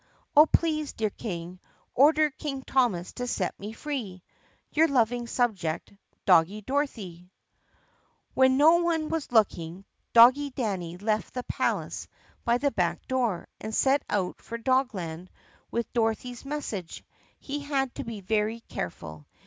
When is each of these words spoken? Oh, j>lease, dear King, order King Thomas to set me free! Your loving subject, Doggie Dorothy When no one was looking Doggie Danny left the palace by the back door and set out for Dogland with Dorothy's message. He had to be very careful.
Oh, 0.35 0.47
j>lease, 0.47 0.93
dear 0.95 1.11
King, 1.11 1.59
order 1.93 2.31
King 2.31 2.63
Thomas 2.63 3.13
to 3.13 3.27
set 3.27 3.59
me 3.59 3.71
free! 3.71 4.23
Your 4.71 4.87
loving 4.87 5.27
subject, 5.27 5.93
Doggie 6.25 6.61
Dorothy 6.63 7.29
When 8.33 8.57
no 8.57 8.77
one 8.77 9.09
was 9.09 9.31
looking 9.31 9.85
Doggie 10.11 10.49
Danny 10.49 10.97
left 10.97 11.35
the 11.35 11.43
palace 11.43 12.07
by 12.43 12.57
the 12.57 12.71
back 12.71 13.07
door 13.07 13.47
and 13.59 13.75
set 13.75 14.01
out 14.09 14.41
for 14.41 14.57
Dogland 14.57 15.27
with 15.69 15.93
Dorothy's 15.93 16.45
message. 16.45 17.03
He 17.37 17.59
had 17.59 17.93
to 17.93 18.03
be 18.03 18.21
very 18.21 18.61
careful. 18.61 19.27